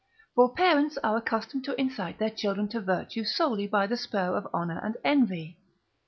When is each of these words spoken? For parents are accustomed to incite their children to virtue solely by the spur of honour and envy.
For 0.33 0.51
parents 0.51 0.97
are 1.03 1.15
accustomed 1.17 1.63
to 1.65 1.79
incite 1.79 2.17
their 2.17 2.31
children 2.31 2.67
to 2.69 2.81
virtue 2.81 3.23
solely 3.23 3.67
by 3.67 3.85
the 3.85 3.97
spur 3.97 4.35
of 4.35 4.47
honour 4.51 4.79
and 4.83 4.97
envy. 5.03 5.57